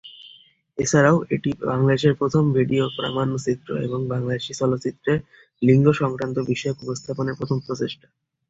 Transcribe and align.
এছাড়াও 0.77 1.17
এটি 1.35 1.49
বাংলাদেশের 1.63 2.13
প্রথম 2.19 2.43
ভিডিও 2.57 2.83
প্রামাণ্যচিত্র 2.97 3.69
এবং 3.85 3.99
বাংলাদেশী 4.13 4.53
চলচ্চিত্রে 4.61 5.13
লিঙ্গ 5.61 5.87
সংক্রান্ত 6.01 6.37
বিষয় 6.51 6.73
উপস্থাপনের 6.75 7.37
প্রথম 7.39 7.57
প্রচেষ্টা। 7.65 8.07